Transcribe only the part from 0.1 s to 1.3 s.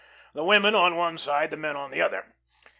The women on one